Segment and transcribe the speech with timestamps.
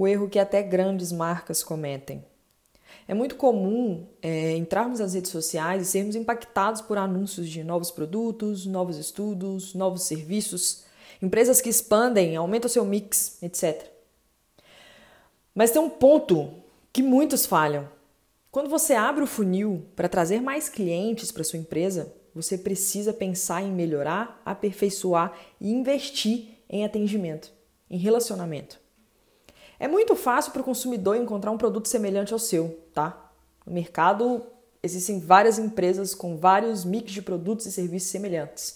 [0.00, 2.24] o erro que até grandes marcas cometem.
[3.06, 7.90] É muito comum é, entrarmos nas redes sociais e sermos impactados por anúncios de novos
[7.90, 10.84] produtos, novos estudos, novos serviços,
[11.20, 13.90] empresas que expandem, aumentam seu mix, etc.
[15.54, 16.50] Mas tem um ponto
[16.90, 17.86] que muitos falham.
[18.50, 23.62] Quando você abre o funil para trazer mais clientes para sua empresa, você precisa pensar
[23.62, 27.52] em melhorar, aperfeiçoar e investir em atendimento,
[27.90, 28.79] em relacionamento.
[29.80, 33.32] É muito fácil para o consumidor encontrar um produto semelhante ao seu, tá?
[33.64, 34.42] No mercado
[34.82, 38.74] existem várias empresas com vários mix de produtos e serviços semelhantes.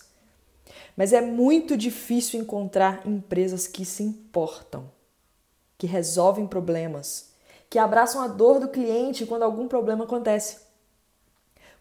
[0.96, 4.90] Mas é muito difícil encontrar empresas que se importam,
[5.76, 7.34] que resolvem problemas,
[7.68, 10.64] que abraçam a dor do cliente quando algum problema acontece.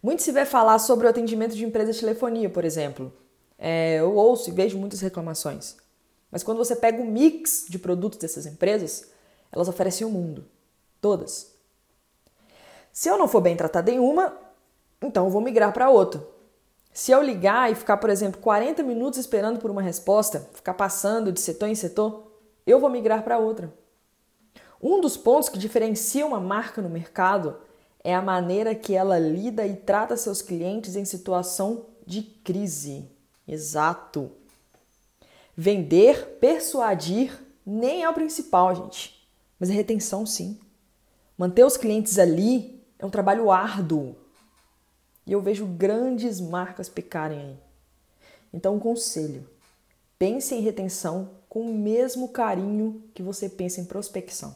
[0.01, 3.13] Muito se vê falar sobre o atendimento de empresas de telefonia, por exemplo.
[3.57, 5.77] É, eu ouço e vejo muitas reclamações.
[6.33, 9.11] Mas quando você pega o mix de produtos dessas empresas,
[9.51, 10.43] elas oferecem o mundo.
[10.99, 11.53] Todas.
[12.91, 14.35] Se eu não for bem tratada em uma,
[14.99, 16.27] então eu vou migrar para outra.
[16.91, 21.31] Se eu ligar e ficar, por exemplo, 40 minutos esperando por uma resposta, ficar passando
[21.31, 22.31] de setor em setor,
[22.65, 23.71] eu vou migrar para outra.
[24.81, 27.57] Um dos pontos que diferencia uma marca no mercado
[28.03, 33.07] é a maneira que ela lida e trata seus clientes em situação de crise.
[33.47, 34.31] Exato.
[35.55, 39.23] Vender, persuadir, nem é o principal, gente
[39.63, 40.59] mas a retenção sim.
[41.37, 44.17] Manter os clientes ali é um trabalho árduo.
[45.25, 47.57] E eu vejo grandes marcas pecarem aí.
[48.53, 49.49] Então, um conselho:
[50.19, 54.53] pense em retenção com o mesmo carinho que você pensa em prospecção.